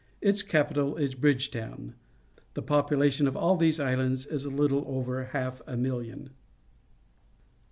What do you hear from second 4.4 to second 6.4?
a little over half a million.